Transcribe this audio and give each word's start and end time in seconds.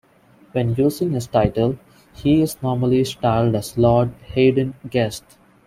When 0.53 0.73
using 0.79 1.11
his 1.11 1.27
title, 1.27 1.77
he 2.15 2.41
is 2.41 2.57
normally 2.63 3.03
styled 3.03 3.53
as 3.53 3.77
Lord 3.77 4.11
Haden-Guest. 4.33 5.23